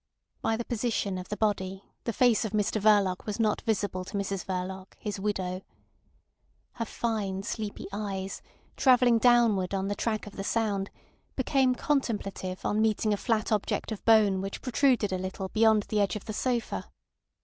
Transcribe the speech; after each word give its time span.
By 0.41 0.57
the 0.57 0.65
position 0.65 1.19
of 1.19 1.29
the 1.29 1.37
body 1.37 1.83
the 2.05 2.11
face 2.11 2.43
of 2.43 2.53
Mr 2.53 2.81
Verloc 2.81 3.27
was 3.27 3.39
not 3.39 3.61
visible 3.61 4.03
to 4.05 4.17
Mrs 4.17 4.43
Verloc, 4.43 4.95
his 4.97 5.19
widow. 5.19 5.61
Her 6.71 6.85
fine, 6.85 7.43
sleepy 7.43 7.87
eyes, 7.93 8.41
travelling 8.75 9.19
downward 9.19 9.75
on 9.75 9.89
the 9.89 9.95
track 9.95 10.25
of 10.25 10.37
the 10.37 10.43
sound, 10.43 10.89
became 11.35 11.75
contemplative 11.75 12.65
on 12.65 12.81
meeting 12.81 13.13
a 13.13 13.15
flat 13.15 13.51
object 13.51 13.91
of 13.91 14.03
bone 14.03 14.41
which 14.41 14.63
protruded 14.63 15.13
a 15.13 15.19
little 15.19 15.49
beyond 15.49 15.83
the 15.83 15.99
edge 16.01 16.15
of 16.15 16.25
the 16.25 16.33
sofa. 16.33 16.87